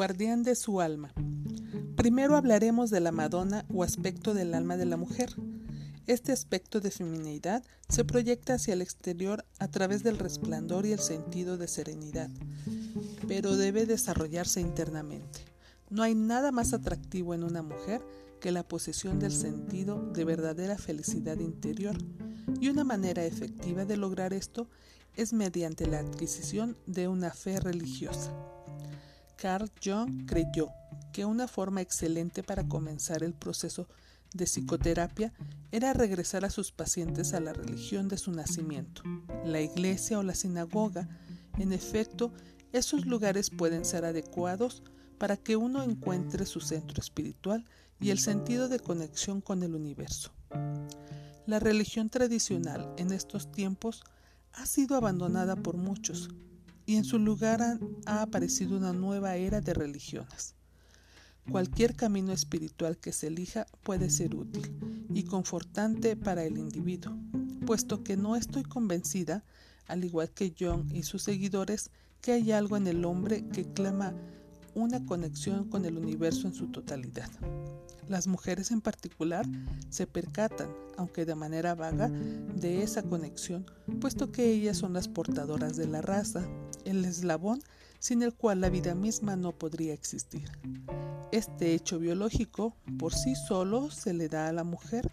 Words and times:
guardián 0.00 0.42
de 0.44 0.54
su 0.54 0.80
alma. 0.80 1.12
Primero 1.94 2.34
hablaremos 2.34 2.88
de 2.88 3.00
la 3.00 3.12
Madonna 3.12 3.66
o 3.70 3.84
aspecto 3.84 4.32
del 4.32 4.54
alma 4.54 4.78
de 4.78 4.86
la 4.86 4.96
mujer. 4.96 5.36
Este 6.06 6.32
aspecto 6.32 6.80
de 6.80 6.90
feminidad 6.90 7.62
se 7.90 8.06
proyecta 8.06 8.54
hacia 8.54 8.72
el 8.72 8.80
exterior 8.80 9.44
a 9.58 9.68
través 9.68 10.02
del 10.02 10.16
resplandor 10.16 10.86
y 10.86 10.92
el 10.92 11.00
sentido 11.00 11.58
de 11.58 11.68
serenidad, 11.68 12.30
pero 13.28 13.58
debe 13.58 13.84
desarrollarse 13.84 14.62
internamente. 14.62 15.40
No 15.90 16.02
hay 16.02 16.14
nada 16.14 16.50
más 16.50 16.72
atractivo 16.72 17.34
en 17.34 17.44
una 17.44 17.60
mujer 17.60 18.00
que 18.40 18.52
la 18.52 18.66
posesión 18.66 19.18
del 19.18 19.32
sentido 19.32 20.00
de 20.14 20.24
verdadera 20.24 20.78
felicidad 20.78 21.38
interior, 21.40 21.98
y 22.58 22.70
una 22.70 22.84
manera 22.84 23.26
efectiva 23.26 23.84
de 23.84 23.98
lograr 23.98 24.32
esto 24.32 24.66
es 25.14 25.34
mediante 25.34 25.86
la 25.86 25.98
adquisición 25.98 26.78
de 26.86 27.06
una 27.06 27.32
fe 27.32 27.60
religiosa. 27.60 28.32
Carl 29.40 29.70
Jung 29.82 30.26
creyó 30.26 30.68
que 31.14 31.24
una 31.24 31.48
forma 31.48 31.80
excelente 31.80 32.42
para 32.42 32.68
comenzar 32.68 33.22
el 33.22 33.32
proceso 33.32 33.88
de 34.34 34.44
psicoterapia 34.44 35.32
era 35.72 35.94
regresar 35.94 36.44
a 36.44 36.50
sus 36.50 36.72
pacientes 36.72 37.32
a 37.32 37.40
la 37.40 37.54
religión 37.54 38.08
de 38.08 38.18
su 38.18 38.32
nacimiento, 38.32 39.02
la 39.44 39.62
iglesia 39.62 40.18
o 40.18 40.22
la 40.22 40.34
sinagoga. 40.34 41.08
En 41.58 41.72
efecto, 41.72 42.34
esos 42.72 43.06
lugares 43.06 43.48
pueden 43.48 43.86
ser 43.86 44.04
adecuados 44.04 44.82
para 45.16 45.38
que 45.38 45.56
uno 45.56 45.82
encuentre 45.82 46.44
su 46.44 46.60
centro 46.60 47.00
espiritual 47.00 47.64
y 47.98 48.10
el 48.10 48.18
sentido 48.18 48.68
de 48.68 48.78
conexión 48.78 49.40
con 49.40 49.62
el 49.62 49.74
universo. 49.74 50.32
La 51.46 51.60
religión 51.60 52.10
tradicional 52.10 52.92
en 52.98 53.10
estos 53.10 53.50
tiempos 53.50 54.02
ha 54.52 54.66
sido 54.66 54.96
abandonada 54.96 55.56
por 55.56 55.78
muchos, 55.78 56.28
y 56.90 56.96
en 56.96 57.04
su 57.04 57.20
lugar 57.20 57.78
ha 58.04 58.20
aparecido 58.20 58.76
una 58.76 58.92
nueva 58.92 59.36
era 59.36 59.60
de 59.60 59.74
religiones. 59.74 60.56
Cualquier 61.48 61.94
camino 61.94 62.32
espiritual 62.32 62.98
que 62.98 63.12
se 63.12 63.28
elija 63.28 63.68
puede 63.84 64.10
ser 64.10 64.34
útil 64.34 65.06
y 65.14 65.22
confortante 65.22 66.16
para 66.16 66.42
el 66.42 66.58
individuo, 66.58 67.16
puesto 67.64 68.02
que 68.02 68.16
no 68.16 68.34
estoy 68.34 68.64
convencida, 68.64 69.44
al 69.86 70.02
igual 70.04 70.30
que 70.30 70.52
John 70.58 70.88
y 70.92 71.04
sus 71.04 71.22
seguidores, 71.22 71.92
que 72.20 72.32
hay 72.32 72.50
algo 72.50 72.76
en 72.76 72.88
el 72.88 73.04
hombre 73.04 73.46
que 73.52 73.72
clama 73.72 74.12
una 74.74 75.06
conexión 75.06 75.70
con 75.70 75.84
el 75.84 75.96
universo 75.96 76.48
en 76.48 76.54
su 76.54 76.72
totalidad. 76.72 77.30
Las 78.10 78.26
mujeres 78.26 78.72
en 78.72 78.80
particular 78.80 79.46
se 79.88 80.04
percatan, 80.08 80.68
aunque 80.96 81.24
de 81.24 81.36
manera 81.36 81.76
vaga, 81.76 82.08
de 82.08 82.82
esa 82.82 83.04
conexión, 83.04 83.64
puesto 84.00 84.32
que 84.32 84.50
ellas 84.50 84.78
son 84.78 84.94
las 84.94 85.06
portadoras 85.06 85.76
de 85.76 85.86
la 85.86 86.02
raza, 86.02 86.44
el 86.84 87.04
eslabón 87.04 87.62
sin 88.00 88.24
el 88.24 88.34
cual 88.34 88.62
la 88.62 88.68
vida 88.68 88.96
misma 88.96 89.36
no 89.36 89.52
podría 89.52 89.94
existir. 89.94 90.50
Este 91.30 91.72
hecho 91.72 92.00
biológico 92.00 92.74
por 92.98 93.14
sí 93.14 93.36
solo 93.36 93.92
se 93.92 94.12
le 94.12 94.28
da 94.28 94.48
a 94.48 94.52
la 94.52 94.64
mujer, 94.64 95.08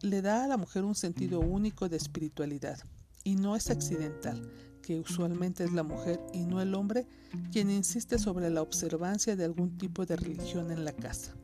le 0.00 0.22
da 0.22 0.44
a 0.44 0.46
la 0.46 0.56
mujer 0.56 0.84
un 0.84 0.94
sentido 0.94 1.40
único 1.40 1.88
de 1.88 1.96
espiritualidad, 1.96 2.78
y 3.24 3.34
no 3.34 3.56
es 3.56 3.68
accidental, 3.68 4.48
que 4.80 5.00
usualmente 5.00 5.64
es 5.64 5.72
la 5.72 5.82
mujer 5.82 6.20
y 6.32 6.46
no 6.46 6.62
el 6.62 6.72
hombre 6.76 7.08
quien 7.50 7.68
insiste 7.68 8.16
sobre 8.20 8.48
la 8.48 8.62
observancia 8.62 9.34
de 9.34 9.44
algún 9.44 9.76
tipo 9.76 10.06
de 10.06 10.14
religión 10.14 10.70
en 10.70 10.84
la 10.84 10.92
casa. 10.92 11.34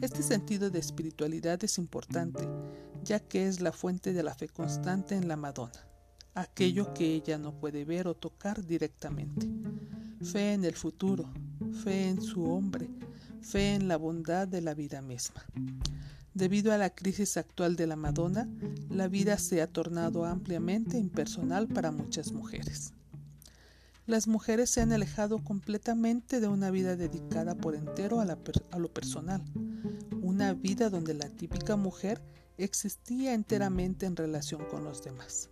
Este 0.00 0.22
sentido 0.22 0.70
de 0.70 0.78
espiritualidad 0.78 1.62
es 1.64 1.78
importante, 1.78 2.48
ya 3.02 3.20
que 3.20 3.48
es 3.48 3.60
la 3.60 3.72
fuente 3.72 4.12
de 4.12 4.22
la 4.22 4.34
fe 4.34 4.48
constante 4.48 5.14
en 5.16 5.28
la 5.28 5.36
Madonna, 5.36 5.88
aquello 6.34 6.94
que 6.94 7.14
ella 7.14 7.38
no 7.38 7.52
puede 7.58 7.84
ver 7.84 8.06
o 8.06 8.14
tocar 8.14 8.64
directamente. 8.64 9.48
Fe 10.22 10.52
en 10.52 10.64
el 10.64 10.74
futuro, 10.74 11.32
fe 11.82 12.08
en 12.08 12.22
su 12.22 12.44
hombre, 12.44 12.88
fe 13.40 13.74
en 13.74 13.88
la 13.88 13.96
bondad 13.96 14.46
de 14.46 14.60
la 14.60 14.74
vida 14.74 15.02
misma. 15.02 15.44
Debido 16.34 16.72
a 16.72 16.78
la 16.78 16.90
crisis 16.90 17.36
actual 17.36 17.74
de 17.74 17.86
la 17.86 17.96
Madonna, 17.96 18.48
la 18.88 19.08
vida 19.08 19.38
se 19.38 19.62
ha 19.62 19.66
tornado 19.66 20.24
ampliamente 20.24 20.98
impersonal 20.98 21.66
para 21.66 21.90
muchas 21.90 22.32
mujeres 22.32 22.92
las 24.08 24.26
mujeres 24.26 24.70
se 24.70 24.80
han 24.80 24.90
alejado 24.92 25.44
completamente 25.44 26.40
de 26.40 26.48
una 26.48 26.70
vida 26.70 26.96
dedicada 26.96 27.54
por 27.54 27.74
entero 27.74 28.20
a, 28.20 28.78
lo 28.78 28.88
personal, 28.90 29.42
una 30.22 30.54
vida 30.54 30.90
donde 30.90 31.14
la 31.14 31.28
típica 31.28 31.76
mujer 31.76 32.20
existía 32.56 33.34
enteramente 33.34 34.06
en 34.06 34.16
relación 34.16 34.64
con 34.66 34.84
los 34.84 35.02
demás. 35.02 35.50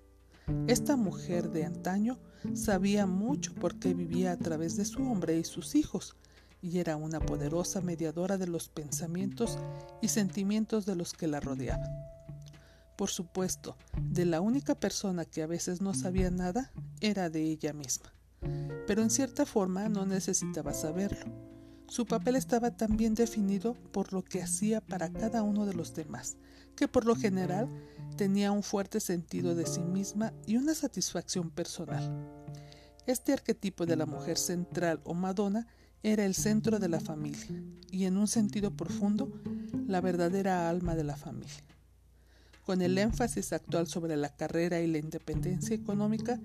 Esta 0.67 0.97
mujer 0.97 1.51
de 1.51 1.65
antaño 1.65 2.19
sabía 2.55 3.07
mucho 3.07 3.55
por 3.55 3.79
qué 3.79 3.95
vivía 3.95 4.33
a 4.33 4.37
través 4.37 4.77
de 4.77 4.85
su 4.85 5.03
hombre 5.03 5.39
y 5.39 5.45
sus 5.45 5.75
hijos, 5.75 6.17
y 6.63 6.79
era 6.79 6.97
una 6.97 7.21
poderosa 7.21 7.81
mediadora 7.81 8.39
de 8.39 8.47
los 8.47 8.69
pensamientos 8.69 9.59
y 10.03 10.09
sentimientos 10.09 10.87
de 10.87 10.97
los 10.97 11.13
que 11.13 11.27
la 11.27 11.41
rodeaban. 11.41 11.91
Por 12.97 13.11
supuesto, 13.11 13.77
de 14.01 14.25
la 14.25 14.41
única 14.41 14.75
persona 14.75 15.25
que 15.25 15.43
a 15.43 15.47
veces 15.47 15.81
no 15.81 15.95
sabía 15.95 16.31
nada 16.31 16.73
era 17.01 17.29
de 17.29 17.43
ella 17.43 17.73
misma 17.73 18.13
pero 18.87 19.03
en 19.03 19.11
cierta 19.11 19.47
forma 19.47 19.89
no 19.89 20.07
necesitaba 20.07 20.73
saberlo. 20.73 21.27
Su 21.89 22.05
papel 22.05 22.37
estaba 22.37 22.77
tan 22.77 22.97
bien 22.97 23.15
definido 23.15 23.75
por 23.93 24.13
lo 24.13 24.25
que 24.25 24.43
hacía 24.43 24.81
para 24.81 25.13
cada 25.13 25.43
uno 25.43 25.67
de 25.67 25.75
los 25.75 25.95
demás, 25.95 26.37
que 26.75 26.89
por 26.89 27.05
lo 27.05 27.15
general 27.15 27.69
tenía 28.17 28.51
un 28.51 28.63
fuerte 28.63 29.01
sentido 29.01 29.55
de 29.55 29.67
sí 29.67 29.83
misma 29.83 30.33
y 30.47 30.57
una 30.57 30.75
satisfacción 30.75 31.51
personal. 31.51 32.27
Este 33.07 33.33
arquetipo 33.33 33.87
de 33.87 33.97
la 33.97 34.05
mujer 34.05 34.37
central 34.37 35.01
o 35.05 35.15
Madonna 35.15 35.69
era 36.03 36.25
el 36.25 36.35
centro 36.35 36.79
de 36.79 36.89
la 36.89 37.01
familia 37.01 37.47
y 37.91 38.05
en 38.05 38.17
un 38.17 38.27
sentido 38.27 38.73
profundo 38.73 39.31
la 39.87 40.01
verdadera 40.01 40.69
alma 40.69 40.97
de 40.97 41.05
la 41.05 41.17
familia. 41.17 41.65
Con 42.65 42.83
el 42.83 42.99
énfasis 42.99 43.53
actual 43.53 43.87
sobre 43.87 44.17
la 44.17 44.35
carrera 44.35 44.81
y 44.81 44.89
la 44.89 44.99
independencia 44.99 45.77
económica, 45.77 46.41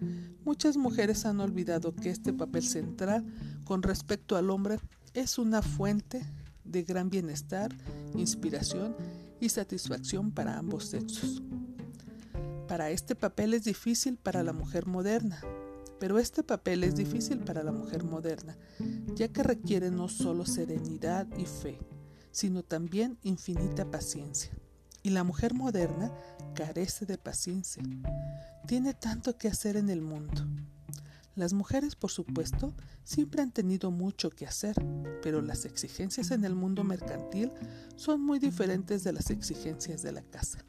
muchas 0.46 0.78
mujeres 0.78 1.26
han 1.26 1.40
olvidado 1.40 1.96
que 1.96 2.12
este 2.12 2.32
papel 2.32 2.62
central 2.62 3.26
con 3.66 3.82
respecto 3.82 4.38
al 4.38 4.52
hombre 4.52 4.78
es 5.14 5.38
una 5.38 5.62
fuente 5.62 6.26
de 6.64 6.84
gran 6.84 7.10
bienestar, 7.10 7.76
inspiración 8.16 8.96
y 9.40 9.50
satisfacción 9.50 10.32
para 10.32 10.58
ambos 10.58 10.86
sexos. 10.86 11.42
Para 12.68 12.90
este 12.90 13.16
papel 13.16 13.54
es 13.54 13.66
difícil 13.66 14.18
para 14.18 14.44
la 14.44 14.54
mujer 14.54 14.88
moderna, 14.88 15.42
pero 16.00 16.20
este 16.20 16.44
papel 16.44 16.84
es 16.84 16.96
difícil 16.96 17.40
para 17.40 17.64
la 17.64 17.72
mujer 17.72 18.04
moderna, 18.04 18.58
ya 19.16 19.28
que 19.28 19.44
requiere 19.44 19.92
no 19.92 20.08
solo 20.08 20.46
serenidad 20.46 21.28
y 21.38 21.46
fe, 21.46 21.78
sino 22.32 22.64
también 22.64 23.18
infinita 23.24 23.90
paciencia. 23.92 24.52
Y 25.04 25.10
la 25.10 25.24
mujer 25.24 25.54
moderna 25.54 26.12
carece 26.54 27.06
de 27.06 27.18
paciencia. 27.18 27.84
Tiene 28.68 28.94
tanto 28.94 29.38
que 29.38 29.48
hacer 29.48 29.76
en 29.76 29.90
el 29.90 30.02
mundo. 30.02 30.46
Las 31.42 31.54
mujeres, 31.54 31.96
por 31.96 32.12
supuesto, 32.12 32.72
siempre 33.04 33.42
han 33.42 33.52
tenido 33.52 33.90
mucho 33.90 34.30
que 34.30 34.46
hacer, 34.46 34.76
pero 35.24 35.42
las 35.42 35.66
exigencias 35.66 36.30
en 36.30 36.46
el 36.46 36.54
mundo 36.54 36.84
mercantil 36.84 37.52
son 37.96 38.22
muy 38.22 38.38
diferentes 38.38 39.04
de 39.04 39.12
las 39.12 39.32
exigencias 39.32 40.04
de 40.04 40.12
la 40.12 40.22
casa. 40.22 40.64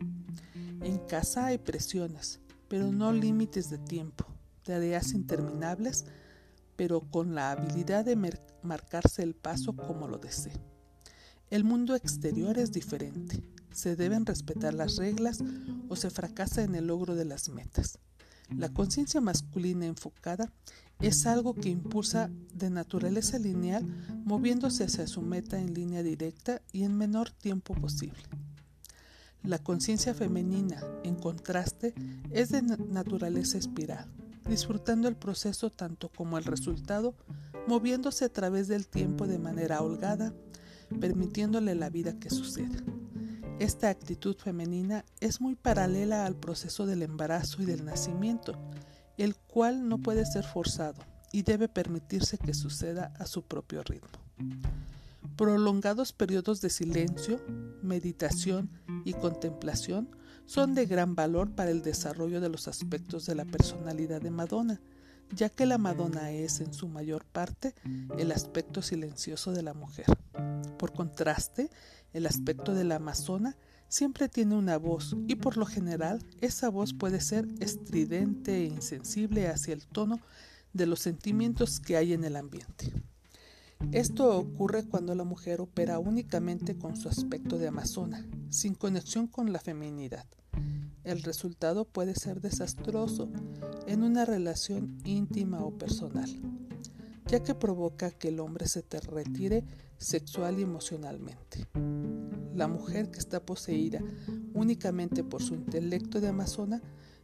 En 0.80 0.96
casa 1.06 1.44
hay 1.44 1.58
presiones, 1.58 2.40
pero 2.68 2.90
no 2.90 3.12
límites 3.12 3.68
de 3.68 3.76
tiempo, 3.76 4.24
tareas 4.62 5.12
interminables, 5.12 6.06
pero 6.74 7.02
con 7.02 7.34
la 7.34 7.50
habilidad 7.50 8.06
de 8.06 8.16
marcarse 8.62 9.22
el 9.22 9.34
paso 9.34 9.76
como 9.76 10.08
lo 10.08 10.16
desee. 10.16 10.58
El 11.50 11.64
mundo 11.64 11.94
exterior 11.94 12.58
es 12.58 12.72
diferente 12.72 13.42
se 13.72 13.96
deben 13.96 14.26
respetar 14.26 14.74
las 14.74 14.96
reglas 14.96 15.38
o 15.88 15.96
se 15.96 16.10
fracasa 16.10 16.62
en 16.62 16.74
el 16.74 16.86
logro 16.86 17.14
de 17.14 17.24
las 17.24 17.48
metas. 17.48 17.98
La 18.56 18.68
conciencia 18.68 19.20
masculina 19.20 19.86
enfocada 19.86 20.52
es 21.00 21.26
algo 21.26 21.54
que 21.54 21.68
impulsa 21.68 22.30
de 22.54 22.70
naturaleza 22.70 23.38
lineal 23.38 23.84
moviéndose 24.24 24.84
hacia 24.84 25.06
su 25.06 25.20
meta 25.22 25.58
en 25.58 25.74
línea 25.74 26.02
directa 26.02 26.62
y 26.72 26.84
en 26.84 26.96
menor 26.96 27.30
tiempo 27.30 27.74
posible. 27.74 28.22
La 29.42 29.58
conciencia 29.58 30.14
femenina, 30.14 30.80
en 31.02 31.16
contraste, 31.16 31.94
es 32.30 32.50
de 32.50 32.62
naturaleza 32.62 33.58
espiral, 33.58 34.06
disfrutando 34.48 35.08
el 35.08 35.16
proceso 35.16 35.70
tanto 35.70 36.08
como 36.10 36.38
el 36.38 36.44
resultado, 36.44 37.16
moviéndose 37.66 38.24
a 38.24 38.32
través 38.32 38.68
del 38.68 38.86
tiempo 38.86 39.26
de 39.26 39.40
manera 39.40 39.82
holgada, 39.82 40.32
permitiéndole 41.00 41.74
la 41.74 41.90
vida 41.90 42.18
que 42.20 42.30
suceda. 42.30 42.78
Esta 43.62 43.90
actitud 43.90 44.34
femenina 44.34 45.04
es 45.20 45.40
muy 45.40 45.54
paralela 45.54 46.26
al 46.26 46.34
proceso 46.34 46.84
del 46.84 47.00
embarazo 47.00 47.62
y 47.62 47.64
del 47.64 47.84
nacimiento, 47.84 48.58
el 49.18 49.36
cual 49.36 49.88
no 49.88 49.98
puede 49.98 50.26
ser 50.26 50.42
forzado 50.42 51.00
y 51.30 51.42
debe 51.42 51.68
permitirse 51.68 52.38
que 52.38 52.54
suceda 52.54 53.14
a 53.20 53.26
su 53.26 53.42
propio 53.42 53.84
ritmo. 53.84 54.18
Prolongados 55.36 56.12
periodos 56.12 56.60
de 56.60 56.70
silencio, 56.70 57.40
meditación 57.82 58.68
y 59.04 59.12
contemplación 59.12 60.10
son 60.44 60.74
de 60.74 60.86
gran 60.86 61.14
valor 61.14 61.54
para 61.54 61.70
el 61.70 61.82
desarrollo 61.82 62.40
de 62.40 62.48
los 62.48 62.66
aspectos 62.66 63.26
de 63.26 63.36
la 63.36 63.44
personalidad 63.44 64.20
de 64.20 64.32
Madonna, 64.32 64.80
ya 65.30 65.48
que 65.48 65.66
la 65.66 65.78
Madonna 65.78 66.30
es 66.30 66.60
en 66.60 66.74
su 66.74 66.88
mayor 66.88 67.24
parte 67.24 67.74
el 68.18 68.32
aspecto 68.32 68.82
silencioso 68.82 69.52
de 69.52 69.62
la 69.62 69.74
mujer. 69.74 70.06
Por 70.78 70.92
contraste, 70.92 71.70
el 72.12 72.26
aspecto 72.26 72.74
de 72.74 72.84
la 72.84 72.96
Amazona 72.96 73.56
siempre 73.88 74.28
tiene 74.28 74.56
una 74.56 74.78
voz 74.78 75.16
y 75.28 75.36
por 75.36 75.56
lo 75.56 75.66
general 75.66 76.24
esa 76.40 76.68
voz 76.68 76.94
puede 76.94 77.20
ser 77.20 77.46
estridente 77.60 78.56
e 78.56 78.64
insensible 78.64 79.48
hacia 79.48 79.74
el 79.74 79.86
tono 79.86 80.20
de 80.72 80.86
los 80.86 81.00
sentimientos 81.00 81.80
que 81.80 81.96
hay 81.96 82.12
en 82.12 82.24
el 82.24 82.36
ambiente. 82.36 82.92
Esto 83.90 84.38
ocurre 84.38 84.84
cuando 84.84 85.14
la 85.14 85.24
mujer 85.24 85.60
opera 85.60 85.98
únicamente 85.98 86.76
con 86.76 86.96
su 86.96 87.08
aspecto 87.08 87.58
de 87.58 87.68
amazona, 87.68 88.26
sin 88.48 88.74
conexión 88.74 89.26
con 89.26 89.52
la 89.52 89.58
feminidad. 89.58 90.24
El 91.04 91.22
resultado 91.22 91.84
puede 91.84 92.14
ser 92.14 92.40
desastroso 92.40 93.28
en 93.86 94.04
una 94.04 94.24
relación 94.24 94.98
íntima 95.04 95.64
o 95.64 95.76
personal, 95.76 96.30
ya 97.26 97.42
que 97.42 97.54
provoca 97.54 98.10
que 98.10 98.28
el 98.28 98.38
hombre 98.38 98.68
se 98.68 98.82
te 98.82 99.00
retire 99.00 99.64
sexual 99.98 100.60
y 100.60 100.62
emocionalmente. 100.62 101.66
La 102.54 102.68
mujer 102.68 103.10
que 103.10 103.18
está 103.18 103.44
poseída 103.44 104.00
únicamente 104.54 105.24
por 105.24 105.42
su 105.42 105.54
intelecto 105.54 106.20
de 106.20 106.28
amazona 106.28 106.80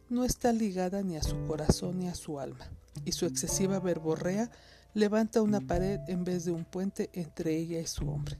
no 0.09 0.25
está 0.25 0.51
ligada 0.51 1.01
ni 1.03 1.15
a 1.15 1.23
su 1.23 1.41
corazón 1.45 1.99
ni 1.99 2.07
a 2.07 2.15
su 2.15 2.39
alma, 2.39 2.69
y 3.05 3.13
su 3.13 3.25
excesiva 3.25 3.79
verborrea 3.79 4.51
levanta 4.93 5.41
una 5.41 5.61
pared 5.61 5.99
en 6.07 6.23
vez 6.23 6.45
de 6.45 6.51
un 6.51 6.65
puente 6.65 7.09
entre 7.13 7.55
ella 7.55 7.79
y 7.79 7.87
su 7.87 8.09
hombre. 8.09 8.39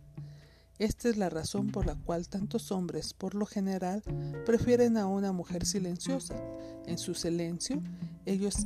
Esta 0.79 1.09
es 1.09 1.17
la 1.17 1.29
razón 1.29 1.71
por 1.71 1.85
la 1.85 1.95
cual 1.95 2.29
tantos 2.29 2.71
hombres, 2.71 3.13
por 3.13 3.35
lo 3.35 3.45
general, 3.45 4.01
prefieren 4.45 4.95
a 4.95 5.07
una 5.07 5.33
mujer 5.33 5.65
silenciosa. 5.65 6.41
En 6.85 6.97
su 6.97 7.15
silencio, 7.15 7.83
ellos 8.25 8.65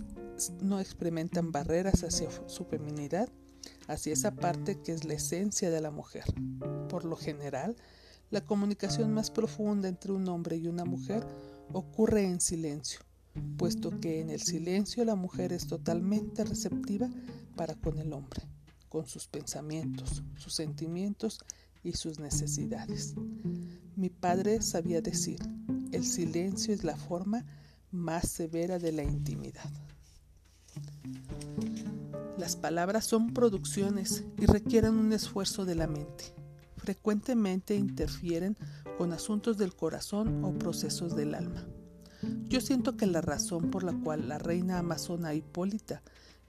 no 0.62 0.80
experimentan 0.80 1.52
barreras 1.52 2.04
hacia 2.04 2.30
su 2.46 2.66
feminidad, 2.66 3.30
hacia 3.88 4.14
esa 4.14 4.30
parte 4.30 4.80
que 4.80 4.92
es 4.92 5.06
la 5.06 5.16
esencia 5.16 5.72
de 5.72 5.82
la 5.82 5.90
mujer. 5.90 6.26
Por 6.88 7.04
lo 7.04 7.16
general, 7.16 7.76
la 8.30 8.42
comunicación 8.42 9.12
más 9.12 9.32
profunda 9.32 9.90
entre 9.90 10.12
un 10.12 10.28
hombre 10.30 10.58
y 10.58 10.68
una 10.68 10.86
mujer 10.86 11.26
ocurre 11.72 12.26
en 12.26 12.40
silencio, 12.40 13.00
puesto 13.58 14.00
que 14.00 14.22
en 14.22 14.30
el 14.30 14.42
silencio 14.42 15.04
la 15.04 15.16
mujer 15.16 15.52
es 15.52 15.66
totalmente 15.66 16.44
receptiva 16.44 17.10
para 17.56 17.74
con 17.74 17.98
el 17.98 18.14
hombre, 18.14 18.44
con 18.88 19.08
sus 19.08 19.28
pensamientos, 19.28 20.22
sus 20.38 20.54
sentimientos 20.54 21.40
y 21.84 21.94
sus 21.94 22.20
necesidades. 22.20 23.16
Mi 23.96 24.10
padre 24.10 24.62
sabía 24.62 25.02
decir, 25.02 25.40
el 25.92 26.06
silencio 26.06 26.74
es 26.74 26.84
la 26.84 26.96
forma 26.96 27.46
más 27.92 28.28
severa 28.30 28.80
de 28.80 28.92
la 28.92 29.04
intimidad. 29.04 29.70
Las 32.38 32.56
palabras 32.56 33.06
son 33.06 33.34
producciones 33.34 34.24
y 34.40 34.48
requieren 34.48 34.96
un 34.96 35.14
esfuerzo 35.14 35.66
de 35.66 35.76
la 35.76 35.88
mente. 35.88 36.34
Frecuentemente 36.78 37.76
interfieren 37.76 38.58
con 38.98 39.14
asuntos 39.14 39.58
del 39.58 39.76
corazón 39.76 40.44
o 40.44 40.52
procesos 40.58 41.16
del 41.16 41.36
alma. 41.36 41.66
Yo 42.50 42.60
siento 42.62 42.98
que 42.98 43.06
la 43.06 43.22
razón 43.22 43.70
por 43.70 43.84
la 43.84 43.94
cual 43.94 44.28
la 44.28 44.40
reina 44.40 44.80
amazona 44.80 45.34
Hipólita 45.34 46.02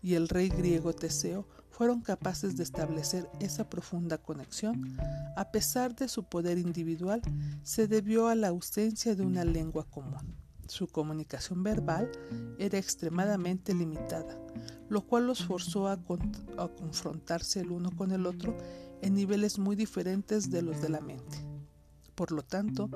y 0.02 0.14
el 0.14 0.28
rey 0.28 0.48
griego 0.48 0.92
Teseo 0.92 1.46
fueron 1.76 2.02
capaces 2.02 2.56
de 2.56 2.62
establecer 2.62 3.28
esa 3.40 3.68
profunda 3.68 4.16
conexión, 4.16 4.96
a 5.36 5.50
pesar 5.50 5.96
de 5.96 6.06
su 6.06 6.22
poder 6.22 6.56
individual, 6.56 7.20
se 7.64 7.88
debió 7.88 8.28
a 8.28 8.36
la 8.36 8.48
ausencia 8.48 9.16
de 9.16 9.24
una 9.24 9.44
lengua 9.44 9.84
común. 9.90 10.36
Su 10.68 10.86
comunicación 10.86 11.64
verbal 11.64 12.08
era 12.60 12.78
extremadamente 12.78 13.74
limitada, 13.74 14.38
lo 14.88 15.04
cual 15.04 15.26
los 15.26 15.44
forzó 15.44 15.88
a, 15.88 15.94
a, 15.94 16.68
confrontarse 16.68 17.60
el 17.60 17.72
uno 17.72 17.90
con 17.96 18.12
el 18.12 18.26
otro 18.26 18.56
en 19.02 19.14
niveles 19.14 19.58
muy 19.58 19.74
diferentes 19.74 20.50
de 20.50 20.62
los 20.62 20.80
de 20.80 20.90
la 20.90 21.00
mente. 21.00 21.53
Por 22.14 22.32
lo 22.32 22.42
tanto, 22.42 22.90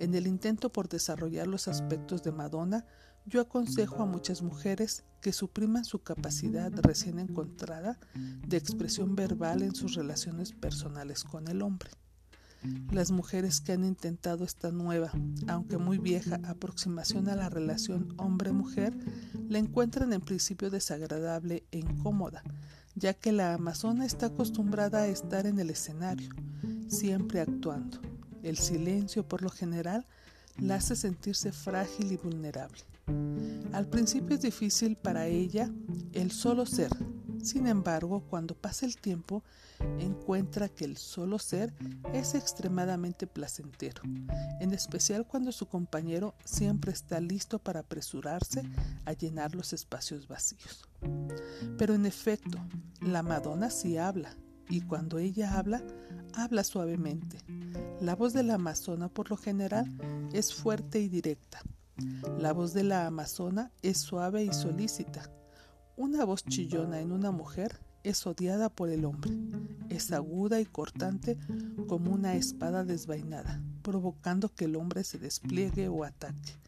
en 0.00 0.14
el 0.14 0.26
intento 0.26 0.72
por 0.72 0.88
desarrollar 0.88 1.46
los 1.46 1.68
aspectos 1.68 2.22
de 2.22 2.32
Madonna, 2.32 2.86
yo 3.26 3.40
aconsejo 3.40 4.02
a 4.02 4.06
muchas 4.06 4.42
mujeres 4.42 5.04
que 5.20 5.32
supriman 5.32 5.84
su 5.84 6.02
capacidad 6.02 6.70
recién 6.82 7.18
encontrada 7.18 7.98
de 8.14 8.56
expresión 8.56 9.16
verbal 9.16 9.62
en 9.62 9.74
sus 9.74 9.94
relaciones 9.94 10.52
personales 10.52 11.24
con 11.24 11.48
el 11.48 11.62
hombre. 11.62 11.90
Las 12.90 13.10
mujeres 13.10 13.60
que 13.60 13.72
han 13.72 13.84
intentado 13.84 14.44
esta 14.44 14.70
nueva, 14.70 15.10
aunque 15.48 15.76
muy 15.76 15.98
vieja, 15.98 16.40
aproximación 16.44 17.28
a 17.28 17.36
la 17.36 17.50
relación 17.50 18.14
hombre-mujer, 18.16 18.94
la 19.48 19.58
encuentran 19.58 20.12
en 20.14 20.22
principio 20.22 20.70
desagradable 20.70 21.64
e 21.72 21.78
incómoda, 21.78 22.42
ya 22.94 23.12
que 23.12 23.32
la 23.32 23.54
amazona 23.54 24.06
está 24.06 24.26
acostumbrada 24.26 25.02
a 25.02 25.06
estar 25.08 25.46
en 25.46 25.58
el 25.58 25.70
escenario, 25.70 26.30
siempre 26.88 27.40
actuando. 27.40 28.13
El 28.44 28.58
silencio, 28.58 29.26
por 29.26 29.42
lo 29.42 29.48
general, 29.48 30.06
la 30.58 30.76
hace 30.76 30.94
sentirse 30.94 31.50
frágil 31.50 32.12
y 32.12 32.16
vulnerable. 32.16 32.82
Al 33.72 33.88
principio 33.88 34.36
es 34.36 34.42
difícil 34.42 34.96
para 34.96 35.26
ella 35.26 35.70
el 36.12 36.30
solo 36.30 36.66
ser. 36.66 36.90
Sin 37.42 37.66
embargo, 37.66 38.22
cuando 38.30 38.54
pasa 38.54 38.86
el 38.86 38.96
tiempo, 38.96 39.42
encuentra 39.98 40.68
que 40.68 40.84
el 40.84 40.96
solo 40.96 41.38
ser 41.38 41.74
es 42.12 42.34
extremadamente 42.34 43.26
placentero, 43.26 44.02
en 44.60 44.72
especial 44.72 45.26
cuando 45.26 45.52
su 45.52 45.66
compañero 45.66 46.34
siempre 46.44 46.92
está 46.92 47.20
listo 47.20 47.58
para 47.58 47.80
apresurarse 47.80 48.62
a 49.04 49.12
llenar 49.12 49.54
los 49.54 49.72
espacios 49.72 50.28
vacíos. 50.28 50.88
Pero 51.76 51.94
en 51.94 52.06
efecto, 52.06 52.58
la 53.00 53.22
Madonna 53.22 53.68
sí 53.68 53.98
habla, 53.98 54.34
y 54.68 54.82
cuando 54.82 55.18
ella 55.18 55.58
habla, 55.58 55.82
habla 56.34 56.64
suavemente. 56.64 57.38
La 58.00 58.14
voz 58.14 58.32
de 58.32 58.42
la 58.42 58.54
Amazona 58.54 59.08
por 59.08 59.30
lo 59.30 59.36
general 59.36 59.86
es 60.32 60.54
fuerte 60.54 61.00
y 61.00 61.08
directa, 61.08 61.62
la 62.38 62.52
voz 62.52 62.74
de 62.74 62.82
la 62.82 63.06
amazona 63.06 63.70
es 63.82 63.98
suave 63.98 64.44
y 64.44 64.52
solícita. 64.52 65.30
Una 65.96 66.24
voz 66.24 66.44
chillona 66.44 67.00
en 67.00 67.12
una 67.12 67.30
mujer 67.30 67.80
es 68.02 68.26
odiada 68.26 68.68
por 68.68 68.88
el 68.88 69.04
hombre. 69.04 69.30
Es 69.88 70.10
aguda 70.10 70.60
y 70.60 70.66
cortante 70.66 71.38
como 71.86 72.12
una 72.12 72.34
espada 72.34 72.84
desvainada, 72.84 73.62
provocando 73.82 74.52
que 74.52 74.64
el 74.64 74.74
hombre 74.74 75.04
se 75.04 75.18
despliegue 75.18 75.88
o 75.88 76.02
ataque. 76.02 76.58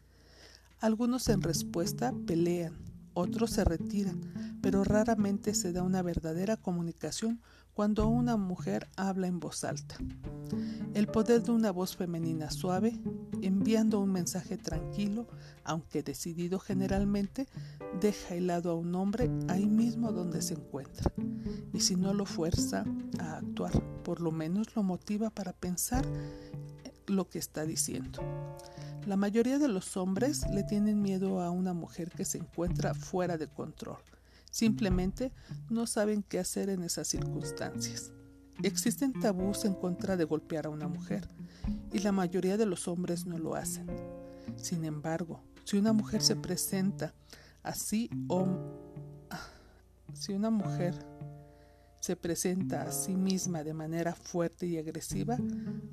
Algunos 0.79 1.27
en 1.27 1.41
respuesta 1.41 2.13
pelean, 2.25 2.77
otros 3.13 3.51
se 3.51 3.65
retiran, 3.65 4.21
pero 4.61 4.85
raramente 4.85 5.53
se 5.55 5.73
da 5.73 5.83
una 5.83 6.03
verdadera 6.03 6.55
comunicación 6.55 7.41
cuando 7.77 8.07
una 8.07 8.37
mujer 8.37 8.87
habla 8.95 9.27
en 9.27 9.39
voz 9.39 9.63
alta. 9.63 9.97
El 10.95 11.05
poder 11.05 11.43
de 11.43 11.51
una 11.51 11.69
voz 11.69 11.95
femenina 11.95 12.49
suave, 12.49 12.99
enviando 13.43 13.99
un 13.99 14.11
mensaje 14.11 14.57
tranquilo, 14.57 15.27
aunque 15.63 16.01
decidido 16.01 16.57
generalmente, 16.57 17.45
deja 18.01 18.33
helado 18.33 18.71
a 18.71 18.73
un 18.73 18.95
hombre 18.95 19.29
ahí 19.47 19.67
mismo 19.67 20.11
donde 20.11 20.41
se 20.41 20.55
encuentra. 20.55 21.13
Y 21.71 21.81
si 21.81 21.95
no 21.95 22.15
lo 22.15 22.25
fuerza 22.25 22.83
a 23.19 23.37
actuar, 23.37 23.79
por 24.03 24.21
lo 24.21 24.31
menos 24.31 24.75
lo 24.75 24.81
motiva 24.81 25.29
para 25.29 25.53
pensar 25.53 26.03
lo 27.05 27.29
que 27.29 27.37
está 27.37 27.63
diciendo. 27.63 28.23
La 29.05 29.17
mayoría 29.17 29.59
de 29.59 29.67
los 29.67 29.97
hombres 29.97 30.49
le 30.49 30.63
tienen 30.63 31.03
miedo 31.03 31.41
a 31.41 31.51
una 31.51 31.75
mujer 31.75 32.09
que 32.09 32.25
se 32.25 32.39
encuentra 32.39 32.95
fuera 32.95 33.37
de 33.37 33.47
control 33.47 33.99
Simplemente 34.51 35.31
no 35.69 35.87
saben 35.87 36.23
qué 36.23 36.39
hacer 36.39 36.69
en 36.69 36.83
esas 36.83 37.07
circunstancias. 37.07 38.11
Existen 38.63 39.13
tabús 39.13 39.65
en 39.65 39.75
contra 39.75 40.17
de 40.17 40.23
golpear 40.23 40.65
a 40.65 40.69
una 40.69 40.87
mujer 40.87 41.29
y 41.91 41.99
la 41.99 42.11
mayoría 42.11 42.57
de 42.57 42.65
los 42.65 42.87
hombres 42.87 43.25
no 43.25 43.37
lo 43.37 43.55
hacen. 43.55 43.87
Sin 44.55 44.83
embargo, 44.85 45.43
si 45.63 45.77
una 45.77 45.93
mujer 45.93 46.23
se 46.23 46.35
presenta 46.35 47.13
así 47.61 48.09
o 48.27 48.47
si 50.13 50.33
una 50.33 50.49
mujer 50.49 50.95
se 51.99 52.15
presenta 52.15 52.83
a 52.83 52.91
sí 52.91 53.15
misma 53.15 53.63
de 53.63 53.73
manera 53.73 54.15
fuerte 54.15 54.65
y 54.65 54.77
agresiva, 54.77 55.37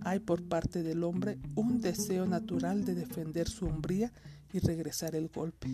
hay 0.01 0.21
por 0.21 0.43
parte 0.45 0.83
del 0.83 1.03
hombre 1.03 1.39
un 1.57 1.81
deseo 1.81 2.25
natural 2.25 2.85
de 2.85 2.95
defender 2.95 3.49
su 3.49 3.67
hombría 3.67 4.13
y 4.53 4.61
regresar 4.61 5.17
el 5.17 5.29
golpe. 5.29 5.69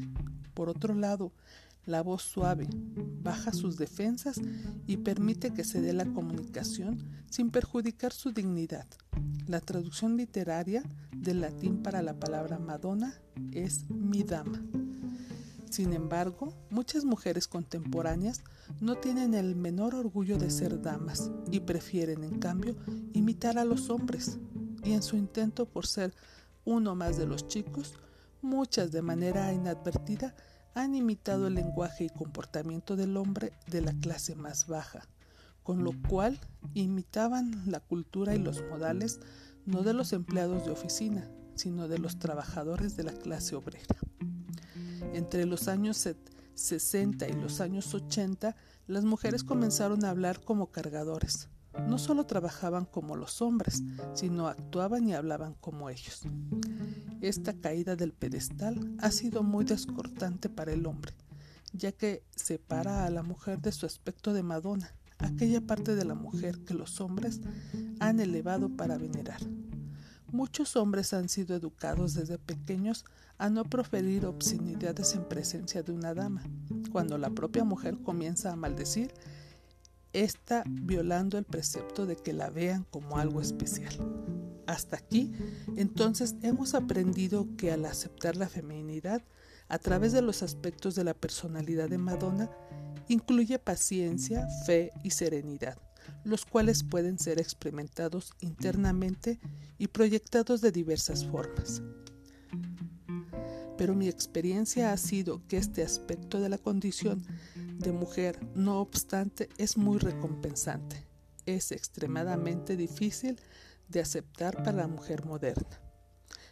Por 0.55 0.71
otro 0.71 0.95
lado, 0.95 1.33
la 1.87 2.03
voz 2.03 2.23
suave, 2.23 2.69
baja 3.23 3.53
sus 3.53 3.77
defensas 3.77 4.41
y 4.87 4.99
permite 4.99 5.53
que 5.53 5.65
se 5.65 5.81
dé 5.81 5.93
la 5.93 6.07
comunicación 6.07 7.05
sin 7.31 7.51
perjudicar 7.51 8.13
su 8.13 8.33
dignidad. 8.33 8.87
La 9.47 9.61
traducción 9.61 10.17
literaria 10.17 10.83
del 11.17 11.41
latín 11.41 11.83
para 11.83 12.03
la 12.03 12.19
palabra 12.19 12.59
Madonna 12.59 13.15
es 13.53 13.89
mi 13.91 14.23
dama. 14.23 14.63
Sin 15.71 15.93
embargo, 15.93 16.53
muchas 16.69 17.05
mujeres 17.05 17.47
contemporáneas 17.47 18.43
no 18.81 18.97
tienen 18.97 19.35
el 19.35 19.55
menor 19.55 19.95
orgullo 19.95 20.37
de 20.37 20.51
ser 20.51 20.83
damas 20.83 21.31
y 21.51 21.61
prefieren, 21.61 22.25
en 22.25 22.41
cambio, 22.41 22.77
imitar 23.13 23.57
a 23.57 23.65
los 23.65 23.89
hombres. 23.89 24.39
Y 24.83 24.93
en 24.93 25.03
su 25.03 25.17
intento 25.17 25.67
por 25.67 25.87
ser 25.87 26.13
uno 26.65 26.97
más 26.97 27.17
de 27.19 27.27
los 27.27 27.47
chicos, 27.47 27.95
muchas 28.43 28.91
de 28.91 29.03
manera 29.03 29.53
inadvertida 29.53 30.35
han 30.75 30.95
imitado 30.95 31.47
el 31.47 31.55
lenguaje 31.55 32.05
y 32.05 32.09
comportamiento 32.09 32.97
del 32.97 33.17
hombre 33.17 33.53
de 33.67 33.81
la 33.81 33.93
clase 33.93 34.35
más 34.35 34.67
baja, 34.67 35.07
con 35.62 35.85
lo 35.85 35.93
cual 36.09 36.39
imitaban 36.75 37.62
la 37.67 37.81
cultura 37.81 38.35
y 38.35 38.39
los 38.39 38.62
modales 38.71 39.21
no 39.67 39.83
de 39.83 39.95
los 39.95 40.12
empleados 40.12 40.65
de 40.65 40.71
oficina, 40.71 41.29
sino 41.55 41.89
de 41.89 41.99
los 41.99 42.19
trabajadores 42.19 42.97
de 42.97 43.05
la 43.05 43.12
clase 43.12 43.57
obrera. 43.57 43.97
Entre 45.12 45.47
los 45.47 45.69
años 45.69 46.09
60 46.55 47.29
y 47.29 47.33
los 47.33 47.61
años 47.61 47.95
80, 47.95 48.57
las 48.87 49.05
mujeres 49.05 49.45
comenzaron 49.45 50.05
a 50.05 50.11
hablar 50.11 50.41
como 50.43 50.71
cargadores. 50.71 51.49
No 51.89 51.99
solo 51.99 52.25
trabajaban 52.27 52.85
como 52.85 53.17
los 53.17 53.43
hombres, 53.43 53.83
sino 54.15 54.49
actuaban 54.49 55.09
y 55.09 55.15
hablaban 55.15 55.55
como 55.55 55.91
ellos. 55.91 56.23
Esta 57.21 57.53
caída 57.53 57.97
del 57.97 58.13
pedestal 58.13 58.97
ha 59.01 59.11
sido 59.11 59.43
muy 59.43 59.65
descortante 59.65 60.49
para 60.49 60.73
el 60.73 60.87
hombre, 60.87 61.13
ya 61.73 61.93
que 61.93 62.23
separa 62.35 63.05
a 63.05 63.11
la 63.11 63.23
mujer 63.23 63.61
de 63.61 63.73
su 63.73 63.87
aspecto 63.87 64.33
de 64.33 64.43
Madonna, 64.43 64.95
aquella 65.19 65.61
parte 65.61 65.95
de 65.95 66.05
la 66.05 66.15
mujer 66.15 66.61
que 66.61 66.75
los 66.75 67.01
hombres 67.01 67.41
han 67.99 68.21
elevado 68.21 68.71
para 68.71 68.97
venerar. 68.97 69.41
Muchos 70.33 70.77
hombres 70.77 71.13
han 71.13 71.29
sido 71.29 71.57
educados 71.57 72.15
desde 72.15 72.39
pequeños 72.39 73.05
a 73.37 73.51
no 73.51 73.65
proferir 73.65 74.27
obscenidades 74.27 75.15
en 75.15 75.25
presencia 75.25 75.83
de 75.83 75.93
una 75.93 76.15
dama. 76.15 76.43
Cuando 76.93 77.19
la 77.19 77.31
propia 77.31 77.65
mujer 77.65 77.99
comienza 77.99 78.53
a 78.53 78.57
maldecir, 78.57 79.13
está 80.12 80.64
violando 80.67 81.38
el 81.38 81.45
precepto 81.45 82.07
de 82.07 82.17
que 82.17 82.33
la 82.33 82.50
vean 82.50 82.87
como 82.90 83.19
algo 83.19 83.40
especial. 83.40 83.95
Hasta 84.67 84.97
aquí, 84.97 85.33
entonces 85.76 86.37
hemos 86.43 86.75
aprendido 86.75 87.49
que 87.57 87.73
al 87.73 87.85
aceptar 87.85 88.37
la 88.37 88.49
feminidad, 88.49 89.23
a 89.69 89.79
través 89.79 90.12
de 90.12 90.23
los 90.23 90.43
aspectos 90.43 90.95
de 90.95 91.05
la 91.05 91.14
personalidad 91.14 91.88
de 91.88 91.99
Madonna, 91.99 92.50
incluye 93.09 93.59
paciencia, 93.59 94.47
fe 94.67 94.90
y 95.02 95.11
serenidad 95.11 95.79
los 96.25 96.45
cuales 96.45 96.83
pueden 96.83 97.19
ser 97.19 97.40
experimentados 97.40 98.33
internamente 98.40 99.40
y 99.79 99.88
proyectados 99.88 100.61
de 100.61 100.73
diversas 100.73 101.25
formas. 101.25 101.83
Pero 103.79 103.95
mi 103.95 104.09
experiencia 104.09 104.93
ha 104.93 104.97
sido 104.97 105.43
que 105.49 105.57
este 105.57 105.83
aspecto 105.83 106.40
de 106.40 106.50
la 106.50 106.59
condición 106.59 107.25
de 107.81 107.93
mujer, 107.93 108.39
no 108.55 108.81
obstante, 108.81 109.49
es 109.59 109.77
muy 109.77 109.99
recompensante. 109.99 111.07
Es 111.47 111.73
extremadamente 111.73 112.77
difícil 112.77 113.41
de 113.89 114.01
aceptar 114.01 114.57
para 114.59 114.73
la 114.73 114.87
mujer 114.87 115.25
moderna. 115.25 115.81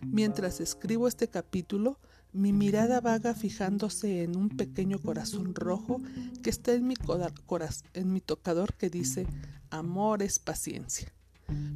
Mientras 0.00 0.60
escribo 0.60 1.06
este 1.06 1.28
capítulo, 1.28 1.98
mi 2.32 2.52
mirada 2.52 3.00
vaga 3.00 3.34
fijándose 3.34 4.22
en 4.22 4.36
un 4.36 4.48
pequeño 4.48 4.98
corazón 4.98 5.54
rojo 5.54 6.00
que 6.42 6.50
está 6.50 6.72
en 6.72 6.86
mi, 6.86 6.94
en 7.94 8.12
mi 8.12 8.20
tocador 8.20 8.74
que 8.74 8.90
dice 8.90 9.26
amor 9.70 10.22
es 10.22 10.38
paciencia. 10.38 11.12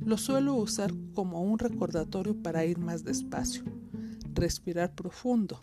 Lo 0.05 0.19
suelo 0.19 0.55
usar 0.55 0.93
como 1.15 1.43
un 1.43 1.59
recordatorio 1.59 2.37
para 2.43 2.65
ir 2.65 2.79
más 2.79 3.05
despacio, 3.05 3.65
respirar 4.35 4.95
profundo, 4.95 5.61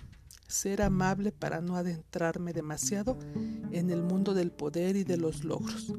ser 0.50 0.82
amable 0.82 1.32
para 1.32 1.62
no 1.62 1.76
adentrarme 1.76 2.54
demasiado 2.54 3.18
en 3.72 3.92
el 3.92 4.02
mundo 4.02 4.34
del 4.34 4.52
poder 4.52 4.96
y 4.96 5.04
de 5.04 5.18
los 5.18 5.44
logros. 5.44 5.94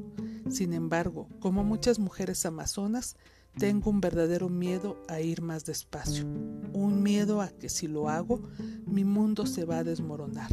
Sin 0.49 0.73
embargo, 0.73 1.29
como 1.39 1.63
muchas 1.63 1.99
mujeres 1.99 2.45
amazonas, 2.45 3.15
tengo 3.57 3.89
un 3.89 4.01
verdadero 4.01 4.49
miedo 4.49 5.01
a 5.07 5.21
ir 5.21 5.41
más 5.41 5.65
despacio, 5.65 6.25
un 6.73 7.01
miedo 7.01 7.41
a 7.41 7.49
que 7.49 7.69
si 7.69 7.87
lo 7.87 8.09
hago, 8.09 8.41
mi 8.85 9.05
mundo 9.05 9.45
se 9.45 9.65
va 9.65 9.79
a 9.79 9.83
desmoronar. 9.83 10.51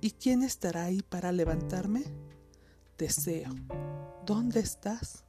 ¿Y 0.00 0.12
quién 0.12 0.42
estará 0.42 0.84
ahí 0.84 1.02
para 1.02 1.32
levantarme? 1.32 2.04
Deseo. 2.96 3.50
¿Dónde 4.24 4.60
estás? 4.60 5.24